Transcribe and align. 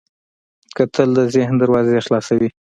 کتل 0.77 1.09
د 1.17 1.19
ذهن 1.33 1.55
دروازې 1.61 2.03
خلاصوي 2.05 2.49